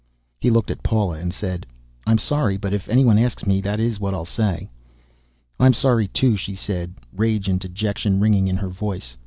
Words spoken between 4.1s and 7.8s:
I'll say." "I'm sorry, too," she said, rage and